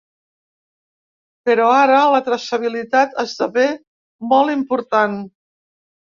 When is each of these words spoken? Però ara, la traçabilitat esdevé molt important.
Però 1.49 1.67
ara, 1.81 1.99
la 2.13 2.21
traçabilitat 2.29 3.13
esdevé 3.25 3.65
molt 4.31 4.55
important. 4.55 5.21